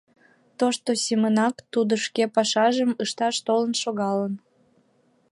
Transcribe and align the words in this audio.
Тошто 0.59 0.89
семынак 1.05 1.55
тудо 1.73 1.93
шке 2.05 2.23
пашажым 2.35 2.91
ышташ 3.03 3.35
толын 3.47 3.73
шогалын. 3.81 4.33